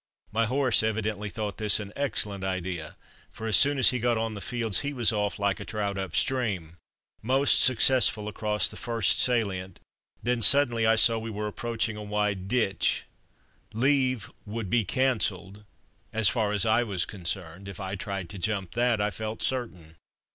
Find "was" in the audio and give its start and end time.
4.93-5.11, 16.81-17.05